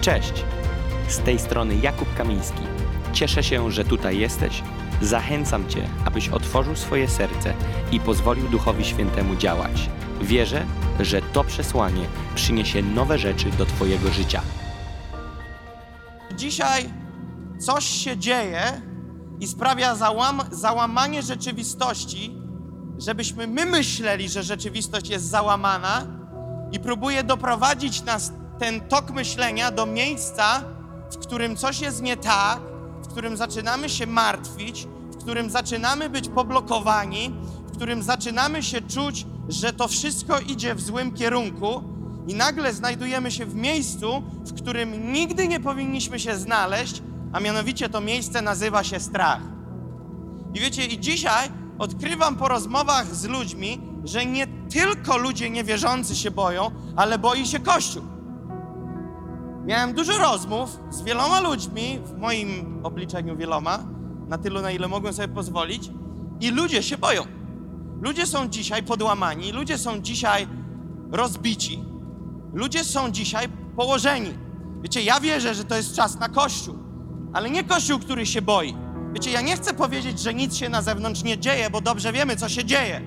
[0.00, 0.44] Cześć!
[1.08, 2.62] Z tej strony Jakub Kamiński.
[3.12, 4.62] Cieszę się, że tutaj jesteś.
[5.02, 7.54] Zachęcam Cię, abyś otworzył swoje serce
[7.92, 9.90] i pozwolił Duchowi Świętemu działać.
[10.20, 10.66] Wierzę,
[11.00, 14.42] że to przesłanie przyniesie nowe rzeczy do Twojego życia.
[16.36, 16.90] Dzisiaj
[17.58, 18.82] coś się dzieje
[19.40, 22.36] i sprawia załam, załamanie rzeczywistości,
[22.98, 26.06] żebyśmy my myśleli, że rzeczywistość jest załamana
[26.72, 30.64] i próbuje doprowadzić nas ten tok myślenia do miejsca,
[31.12, 32.60] w którym coś jest nie tak,
[33.02, 37.34] w którym zaczynamy się martwić, w którym zaczynamy być poblokowani,
[37.66, 41.82] w którym zaczynamy się czuć, że to wszystko idzie w złym kierunku
[42.28, 47.88] i nagle znajdujemy się w miejscu, w którym nigdy nie powinniśmy się znaleźć, a mianowicie
[47.88, 49.40] to miejsce nazywa się strach.
[50.54, 51.48] I wiecie, i dzisiaj
[51.78, 57.60] odkrywam po rozmowach z ludźmi, że nie tylko ludzie niewierzący się boją, ale boi się
[57.60, 58.19] Kościół.
[59.66, 63.78] Miałem dużo rozmów z wieloma ludźmi, w moim obliczeniu wieloma,
[64.28, 65.90] na tylu, na ile mogłem sobie pozwolić,
[66.40, 67.22] i ludzie się boją.
[68.02, 70.46] Ludzie są dzisiaj podłamani, ludzie są dzisiaj
[71.12, 71.84] rozbici,
[72.52, 74.34] ludzie są dzisiaj położeni.
[74.82, 76.78] Wiecie, ja wierzę, że to jest czas na Kościół,
[77.32, 78.74] ale nie Kościół, który się boi.
[79.12, 82.36] Wiecie, ja nie chcę powiedzieć, że nic się na zewnątrz nie dzieje, bo dobrze wiemy,
[82.36, 83.00] co się dzieje.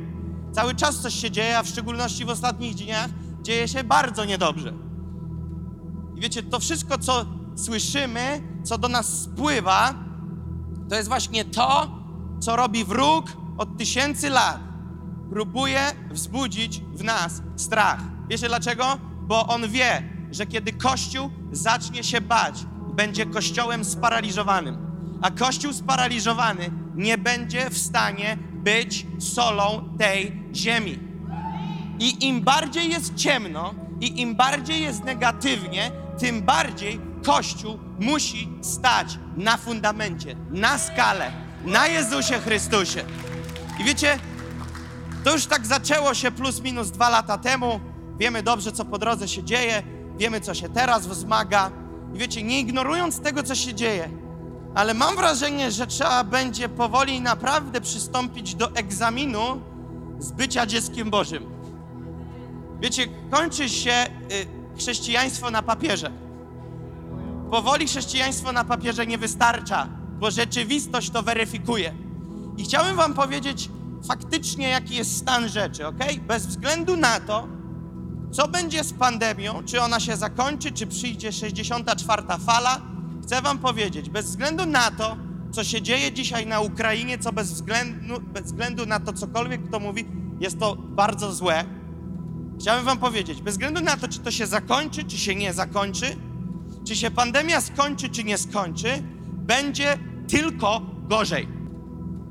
[0.51, 3.09] Cały czas coś się dzieje, a w szczególności w ostatnich dniach
[3.41, 4.92] dzieje się bardzo niedobrze.
[6.15, 7.25] I wiecie, to wszystko, co
[7.55, 9.93] słyszymy, co do nas spływa,
[10.89, 11.99] to jest właśnie to,
[12.39, 13.25] co robi wróg
[13.57, 14.59] od tysięcy lat.
[15.29, 17.99] Próbuje wzbudzić w nas strach.
[18.29, 18.97] Wiecie dlaczego?
[19.21, 24.77] Bo on wie, że kiedy Kościół zacznie się bać, będzie Kościołem sparaliżowanym.
[25.21, 30.99] A Kościół sparaliżowany nie będzie w stanie być solą tej ziemi.
[31.99, 39.19] I im bardziej jest ciemno, i im bardziej jest negatywnie, tym bardziej Kościół musi stać
[39.37, 41.31] na fundamencie, na skale,
[41.65, 43.03] na Jezusie Chrystusie.
[43.79, 44.19] I wiecie,
[45.23, 47.79] to już tak zaczęło się plus minus dwa lata temu.
[48.17, 49.83] Wiemy dobrze, co po drodze się dzieje,
[50.17, 51.71] wiemy, co się teraz wzmaga.
[52.13, 54.09] I wiecie, nie ignorując tego, co się dzieje,
[54.75, 59.61] ale mam wrażenie, że trzeba będzie powoli naprawdę przystąpić do egzaminu
[60.19, 61.43] z bycia dzieckiem Bożym.
[62.81, 66.11] Wiecie, kończy się y, chrześcijaństwo na papierze.
[67.51, 69.87] Powoli chrześcijaństwo na papierze nie wystarcza,
[70.19, 71.93] bo rzeczywistość to weryfikuje.
[72.57, 73.69] I chciałem Wam powiedzieć
[74.07, 75.99] faktycznie, jaki jest stan rzeczy, ok?
[76.27, 77.47] Bez względu na to,
[78.31, 82.23] co będzie z pandemią, czy ona się zakończy, czy przyjdzie 64.
[82.45, 82.81] fala,
[83.23, 85.17] chcę Wam powiedzieć, bez względu na to,
[85.51, 89.79] co się dzieje dzisiaj na Ukrainie, co bez względu, bez względu na to, cokolwiek kto
[89.79, 90.05] mówi,
[90.39, 91.65] jest to bardzo złe.
[92.59, 96.15] Chciałem Wam powiedzieć, bez względu na to, czy to się zakończy, czy się nie zakończy,
[96.87, 99.03] czy się pandemia skończy, czy nie skończy,
[99.33, 99.97] będzie
[100.27, 101.47] tylko gorzej.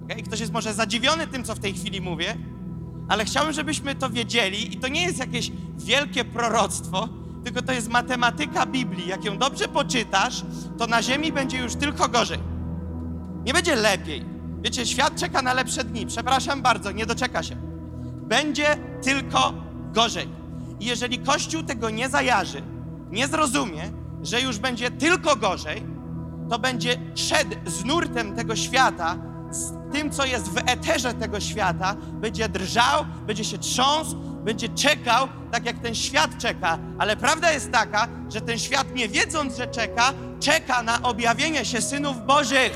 [0.05, 0.22] Okay?
[0.22, 2.37] Ktoś jest może zadziwiony tym, co w tej chwili mówię,
[3.09, 7.09] ale chciałem, żebyśmy to wiedzieli i to nie jest jakieś wielkie proroctwo,
[7.44, 9.09] tylko to jest matematyka Biblii.
[9.09, 10.44] Jak ją dobrze poczytasz,
[10.78, 12.38] to na ziemi będzie już tylko gorzej.
[13.44, 14.25] Nie będzie lepiej.
[14.62, 16.06] Wiecie, świat czeka na lepsze dni.
[16.06, 17.56] Przepraszam bardzo, nie doczeka się.
[18.28, 19.55] Będzie tylko
[19.93, 20.29] gorzej.
[20.81, 22.63] I jeżeli Kościół tego nie zajarzy,
[23.11, 23.83] nie zrozumie,
[24.23, 25.83] że już będzie tylko gorzej,
[26.51, 29.17] to będzie szedł z nurtem tego świata,
[29.51, 35.29] z tym, co jest w eterze tego świata, będzie drżał, będzie się trząsł, będzie czekał,
[35.51, 36.79] tak jak ten świat czeka.
[36.99, 41.83] Ale prawda jest taka, że ten świat, nie wiedząc, że czeka, czeka na objawienie się
[41.83, 42.73] synów Bożych.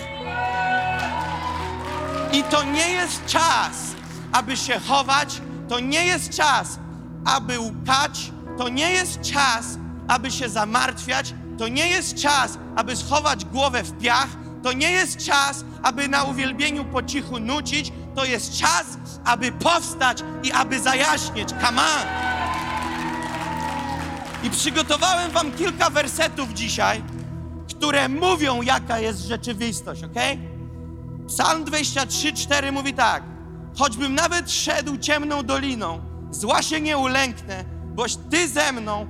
[2.33, 3.95] I to nie jest czas,
[4.33, 6.79] aby się chować, to nie jest czas,
[7.27, 9.79] aby łkać, to nie jest czas,
[10.09, 14.29] aby się zamartwiać, to nie jest czas, aby schować głowę w piach,
[14.63, 18.87] to nie jest czas, aby na uwielbieniu po cichu nucić, to jest czas,
[19.25, 21.49] aby powstać i aby zajaśnieć.
[21.49, 22.07] Come on!
[24.45, 27.03] I przygotowałem wam kilka wersetów dzisiaj,
[27.69, 30.19] które mówią, jaka jest rzeczywistość, ok?
[31.29, 33.23] Psalm 23, 4 mówi tak.
[33.79, 36.01] Choćbym nawet szedł ciemną doliną,
[36.31, 37.65] zła się nie ulęknę,
[37.95, 39.07] boś Ty ze mną,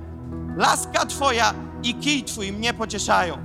[0.57, 1.53] laska Twoja
[1.83, 3.37] i kij Twój mnie pocieszają.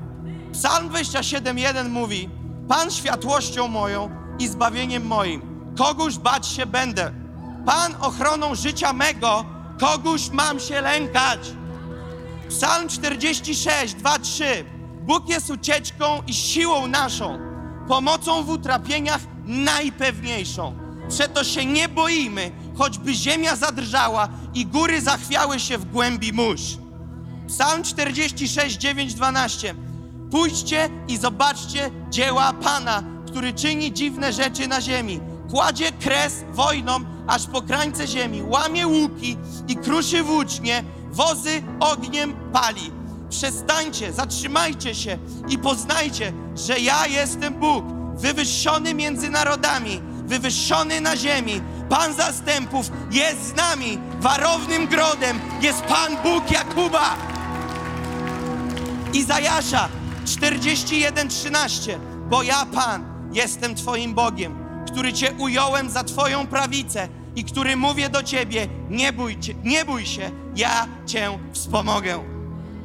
[0.53, 2.29] Psalm 27:1 mówi:
[2.69, 5.43] Pan światłością moją i zbawieniem moim,
[5.79, 7.13] kogóż bać się będę.
[7.67, 9.45] Pan ochroną życia mego,
[9.81, 11.41] kogóż mam się lękać.
[12.49, 14.65] Psalm 46, 2, 3.
[15.03, 17.39] Bóg jest ucieczką i siłą naszą,
[17.89, 20.77] pomocą w utrapieniach najpewniejszą.
[21.09, 26.63] Przeto się nie boimy, choćby ziemia zadrżała i góry zachwiały się w głębi mórz.
[27.49, 29.75] Psalm 46, 9, 12.
[30.31, 35.21] Pójdźcie i zobaczcie dzieła Pana, który czyni dziwne rzeczy na ziemi.
[35.51, 39.37] Kładzie kres wojnom aż po krańce ziemi, łamie łuki
[39.69, 42.91] i kruszy włócznie, wozy ogniem pali.
[43.31, 47.85] Przestańcie, zatrzymajcie się i poznajcie, że ja jestem Bóg,
[48.17, 51.61] wywyższony między narodami, wywyższony na ziemi.
[51.93, 57.17] Pan zastępów jest z nami, warownym grodem jest Pan Bóg Jakuba.
[59.13, 59.89] Izajasza
[60.25, 61.99] 41:13
[62.31, 64.57] Bo ja Pan jestem Twoim Bogiem,
[64.93, 70.07] który Cię ująłem za Twoją prawicę i który mówię do Ciebie: nie bój, nie bój
[70.07, 72.25] się, ja Cię wspomogę.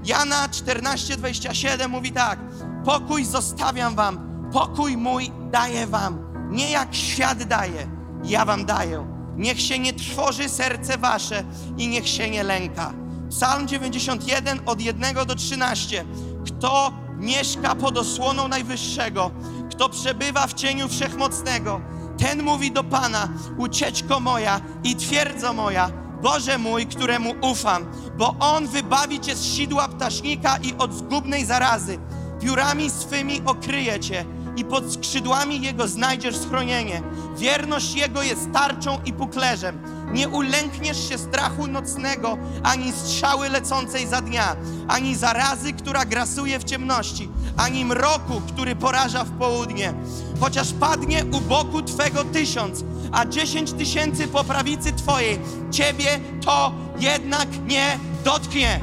[0.06, 2.40] Jana 14:27 mówi tak:
[2.86, 4.20] Pokój zostawiam Wam,
[4.54, 6.20] pokój mój daję Wam,
[6.50, 9.08] nie jak świat daje, ja Wam daję.
[9.38, 11.44] Niech się nie trwoży serce Wasze
[11.78, 12.94] i niech się nie lęka.
[13.30, 16.06] Psalm 91 od 1 do 13.
[16.46, 19.32] Kto mieszka pod osłoną Najwyższego,
[19.72, 21.82] kto przebywa w cieniu Wszechmocnego,
[22.18, 25.92] ten mówi do Pana: Ucieczko moja i twierdzo moja,
[26.22, 27.86] Boże mój, któremu ufam,
[28.18, 32.00] bo On wybawi cię z sidła ptasznika i od zgubnej zarazy.
[32.42, 34.26] Piórami swymi okryje cię
[34.58, 37.02] i pod skrzydłami Jego znajdziesz schronienie.
[37.38, 39.80] Wierność Jego jest tarczą i puklerzem.
[40.14, 44.56] Nie ulękniesz się strachu nocnego, ani strzały lecącej za dnia,
[44.88, 49.94] ani zarazy, która grasuje w ciemności, ani mroku, który poraża w południe.
[50.40, 55.40] Chociaż padnie u boku Twego tysiąc, a dziesięć tysięcy po prawicy Twojej,
[55.72, 58.80] Ciebie to jednak nie dotknie.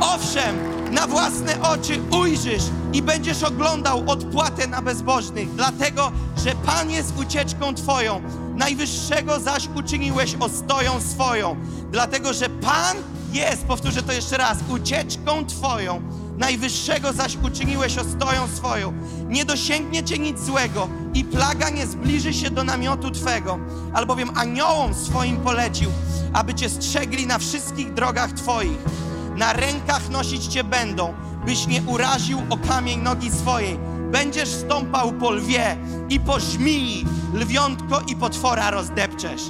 [0.00, 6.12] Owszem, na własne oczy ujrzysz i będziesz oglądał odpłatę na bezbożnych, dlatego
[6.44, 8.22] że Pan jest ucieczką Twoją,
[8.56, 11.56] Najwyższego zaś uczyniłeś ostoją swoją,
[11.90, 12.96] dlatego że Pan
[13.32, 16.02] jest, powtórzę to jeszcze raz, ucieczką Twoją,
[16.38, 18.92] Najwyższego zaś uczyniłeś ostoją swoją.
[19.28, 23.58] Nie dosięgnie Cię nic złego i plaga nie zbliży się do namiotu Twego,
[23.94, 25.90] albowiem aniołom swoim polecił,
[26.32, 28.78] aby Cię strzegli na wszystkich drogach Twoich.
[29.40, 31.14] Na rękach nosić Cię będą,
[31.46, 33.78] byś nie uraził o kamień nogi swojej.
[34.12, 35.76] Będziesz stąpał po lwie
[36.08, 39.42] i po żmii, lwiątko i potwora rozdepczesz.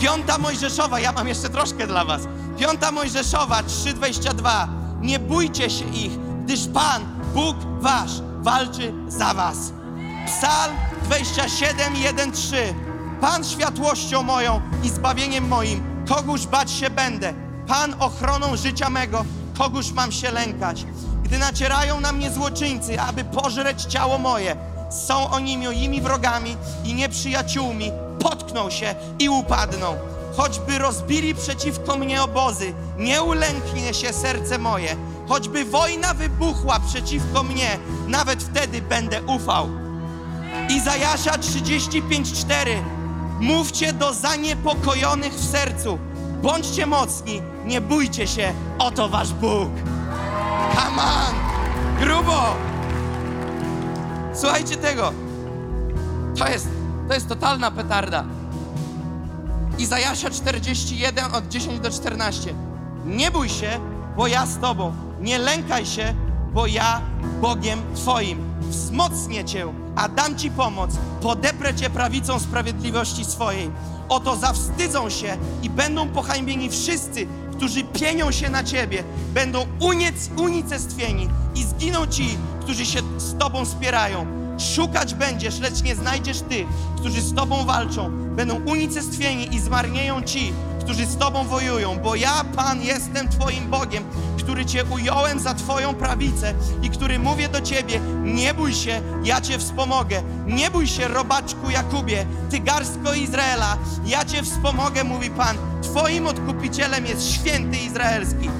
[0.00, 2.22] Piąta Mojżeszowa, ja mam jeszcze troszkę dla was.
[2.58, 4.68] Piąta Mojżeszowa 3:22.
[5.00, 6.12] Nie bójcie się ich,
[6.44, 7.02] gdyż Pan,
[7.34, 9.72] Bóg wasz, walczy za was.
[10.26, 12.74] Psalm 27, 1, 3.
[13.20, 17.49] Pan światłością moją i zbawieniem moim, kogóż bać się będę.
[17.70, 19.24] Pan ochroną życia mego,
[19.58, 20.84] kogóż mam się lękać.
[21.22, 24.56] Gdy nacierają na mnie złoczyńcy, aby pożreć ciało moje,
[25.06, 27.90] są oni moimi wrogami i nieprzyjaciółmi,
[28.20, 29.96] potkną się i upadną.
[30.36, 34.96] Choćby rozbili przeciwko mnie obozy, nie ulęknie się serce moje.
[35.28, 37.78] Choćby wojna wybuchła przeciwko mnie,
[38.08, 39.68] nawet wtedy będę ufał.
[40.68, 42.82] Izajasza 35:4
[43.40, 45.98] Mówcie do zaniepokojonych w sercu.
[46.42, 49.70] Bądźcie mocni, nie bójcie się, oto wasz Bóg.
[50.74, 51.34] Come on!
[52.00, 52.56] Grubo!
[54.34, 55.12] Słuchajcie tego.
[56.38, 56.68] To jest,
[57.08, 58.24] to jest totalna petarda.
[59.78, 62.54] Izajasza 41 od 10 do 14.
[63.06, 63.80] Nie bój się,
[64.16, 64.92] bo ja z tobą.
[65.20, 66.14] Nie lękaj się,
[66.52, 67.00] bo ja
[67.40, 68.50] Bogiem twoim.
[68.60, 70.90] Wzmocnię cię, a dam ci pomoc.
[71.22, 73.70] Podeprę cię prawicą sprawiedliwości swojej.
[74.08, 77.26] Oto zawstydzą się i będą pohańbieni wszyscy,
[77.60, 79.04] którzy pienią się na ciebie.
[79.34, 84.26] Będą uniec, unicestwieni i zginą ci, którzy się z tobą spierają.
[84.74, 88.10] Szukać będziesz, lecz nie znajdziesz tych, którzy z Tobą walczą.
[88.36, 94.04] Będą unicestwieni i zmarnieją ci, którzy z Tobą wojują, bo ja, Pan, jestem Twoim Bogiem,
[94.38, 99.40] który Cię ująłem za Twoją prawicę i który mówię do Ciebie, nie bój się, ja
[99.40, 100.22] Cię wspomogę.
[100.46, 105.56] Nie bój się, robaczku Jakubie, Ty garstko Izraela, ja Cię wspomogę, mówi Pan.
[105.90, 108.50] Twoim odkupicielem jest święty izraelski.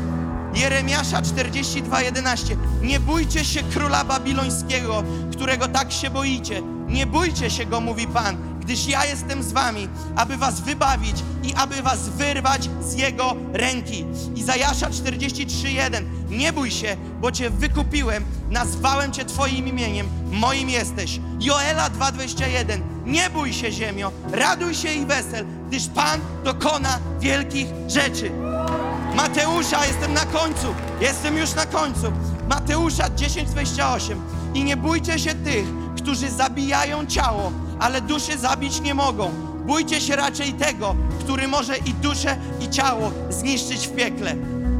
[0.54, 2.56] Jeremiasza 42:11.
[2.82, 6.62] Nie bójcie się króla babilońskiego, którego tak się boicie.
[6.88, 11.55] Nie bójcie się go, mówi Pan, gdyż ja jestem z wami, aby was wybawić i
[11.55, 14.05] aby was wyrwać z jego ręki.
[14.35, 16.05] Izajasza 43:1.
[16.31, 21.21] Nie bój się, bo cię wykupiłem, nazwałem cię twoim imieniem, moim jesteś.
[21.40, 22.81] Joela 2:21.
[23.05, 28.31] Nie bój się, ziemio, raduj się i wesel, gdyż Pan dokona wielkich rzeczy.
[29.17, 30.67] Mateusza, jestem na końcu.
[31.00, 32.12] Jestem już na końcu.
[32.49, 34.21] Mateusza 10:28.
[34.55, 39.30] I nie bójcie się tych, którzy zabijają ciało, ale duszy zabić nie mogą.
[39.66, 44.37] Bójcie się raczej tego, który może i duszę, i ciało zniszczyć w piekle.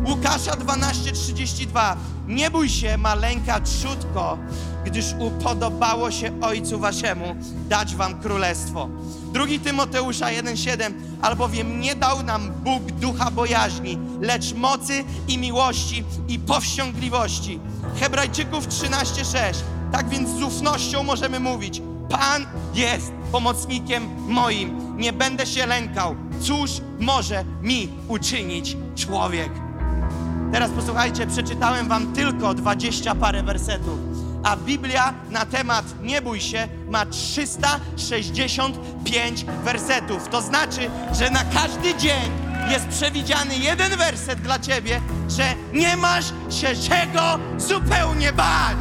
[0.09, 1.97] Łukasza 12:32.
[2.29, 4.39] Nie bój się, maleńka trzutko,
[4.85, 7.37] gdyż upodobało się Ojcu Waszemu
[7.69, 8.89] dać Wam królestwo.
[9.33, 10.93] 2 Tymoteusza 1:7.
[11.23, 17.61] Albowiem nie dał nam Bóg ducha bojaźni, lecz mocy i miłości i powściągliwości.
[18.01, 19.55] Hebrajczyków 13:6.
[19.93, 24.97] Tak więc z ufnością możemy mówić: Pan jest pomocnikiem moim.
[24.97, 26.17] Nie będę się lękał.
[26.41, 29.51] Cóż może mi uczynić człowiek?
[30.53, 33.99] Teraz posłuchajcie, przeczytałem wam tylko 20 parę wersetów,
[34.43, 40.29] a Biblia na temat nie bój się ma 365 wersetów.
[40.29, 42.31] To znaczy, że na każdy dzień
[42.71, 48.77] jest przewidziany jeden werset dla ciebie, że nie masz się czego zupełnie bać.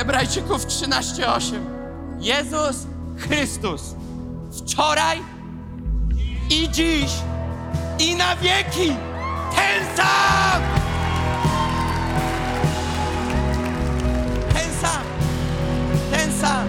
[0.00, 1.54] Hebrajczyków 13:8.
[2.20, 2.86] Jezus
[3.18, 3.82] Chrystus
[4.52, 5.18] wczoraj
[6.50, 7.10] i dziś
[7.98, 8.96] i na wieki
[9.54, 10.62] ten sam.
[14.54, 15.02] Ten sam.
[16.10, 16.68] Ten sam.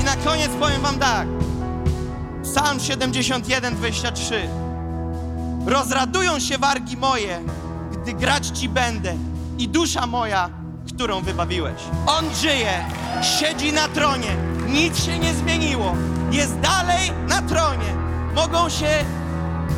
[0.00, 1.28] I na koniec powiem wam tak.
[2.42, 4.48] Psalm 71, 23.
[5.66, 7.40] Rozradują się wargi moje,
[7.92, 9.14] gdy grać Ci będę
[9.58, 10.59] i dusza moja,
[11.00, 11.82] którą wybawiłeś.
[12.06, 12.84] On żyje,
[13.22, 14.36] siedzi na tronie,
[14.68, 15.94] nic się nie zmieniło,
[16.30, 17.94] jest dalej na tronie.
[18.34, 18.88] Mogą się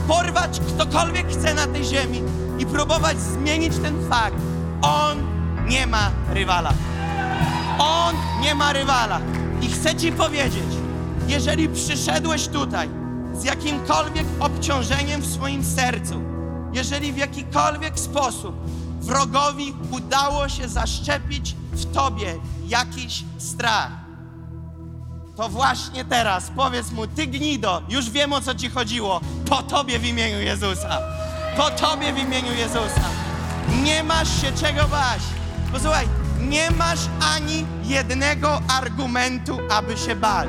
[0.08, 2.22] porwać ktokolwiek chce na tej ziemi
[2.58, 4.36] i próbować zmienić ten fakt.
[4.82, 5.18] On
[5.68, 6.72] nie ma rywala.
[7.78, 9.20] On nie ma rywala.
[9.60, 10.70] I chcę Ci powiedzieć,
[11.28, 12.88] jeżeli przyszedłeś tutaj
[13.34, 16.22] z jakimkolwiek obciążeniem w swoim sercu,
[16.72, 22.34] jeżeli w jakikolwiek sposób wrogowi udało się zaszczepić w Tobie
[22.68, 24.02] jakiś strach,
[25.36, 29.98] to właśnie teraz powiedz mu, Ty gnido, już wiem o co Ci chodziło, po Tobie
[29.98, 31.00] w imieniu Jezusa.
[31.56, 33.02] Po Tobie w imieniu Jezusa.
[33.82, 35.22] Nie masz się czego bać.
[35.72, 36.08] Posłuchaj,
[36.40, 37.00] nie masz
[37.34, 40.48] ani jednego argumentu, aby się bać.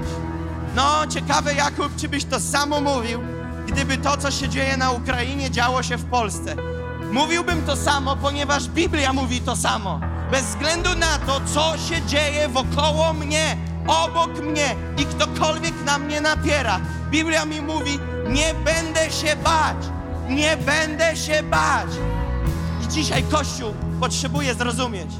[0.75, 3.19] No, ciekawe, Jakub, czy byś to samo mówił,
[3.67, 6.55] gdyby to, co się dzieje na Ukrainie, działo się w Polsce.
[7.13, 9.99] Mówiłbym to samo, ponieważ Biblia mówi to samo.
[10.31, 16.21] Bez względu na to, co się dzieje wokoło mnie, obok mnie i ktokolwiek na mnie
[16.21, 16.79] napiera.
[17.09, 19.77] Biblia mi mówi, nie będę się bać.
[20.29, 21.87] Nie będę się bać.
[22.83, 25.11] I dzisiaj Kościół potrzebuje zrozumieć,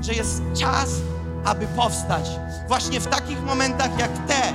[0.00, 0.88] że jest czas,
[1.44, 2.30] aby powstać.
[2.68, 4.52] Właśnie w takich momentach jak te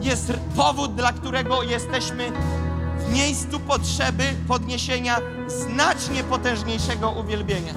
[0.00, 2.32] jest powód, dla którego jesteśmy
[3.12, 7.74] miejscu potrzeby podniesienia znacznie potężniejszego uwielbienia.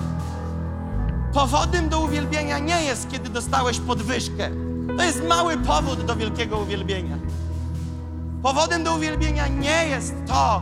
[1.33, 4.49] Powodem do uwielbienia nie jest, kiedy dostałeś podwyżkę.
[4.97, 7.17] To jest mały powód do wielkiego uwielbienia.
[8.43, 10.61] Powodem do uwielbienia nie jest to,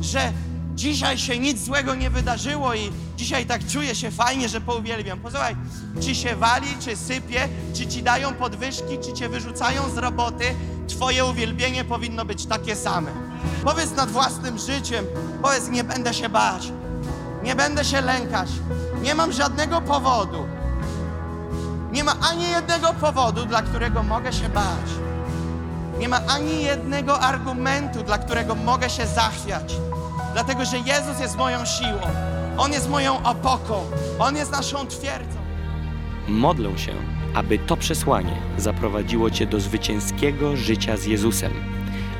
[0.00, 0.32] że
[0.74, 5.20] dzisiaj się nic złego nie wydarzyło i dzisiaj tak czuję się fajnie, że pouwielbiam.
[5.20, 5.56] Posłuchaj,
[6.00, 10.44] czy się wali, czy sypie, czy ci dają podwyżki, czy cię wyrzucają z roboty,
[10.88, 13.25] twoje uwielbienie powinno być takie same.
[13.66, 15.04] Powiedz nad własnym życiem,
[15.42, 16.72] powiedz, nie będę się bać,
[17.42, 18.48] nie będę się lękać,
[19.02, 20.46] nie mam żadnego powodu.
[21.92, 24.90] Nie ma ani jednego powodu, dla którego mogę się bać.
[25.98, 29.74] Nie ma ani jednego argumentu, dla którego mogę się zachwiać.
[30.32, 32.00] Dlatego, że Jezus jest moją siłą.
[32.58, 33.74] On jest moją opoką.
[34.18, 35.38] On jest naszą twierdzą.
[36.28, 36.92] Modlę się,
[37.34, 41.76] aby to przesłanie zaprowadziło Cię do zwycięskiego życia z Jezusem.